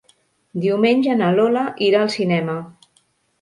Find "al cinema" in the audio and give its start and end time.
2.07-2.57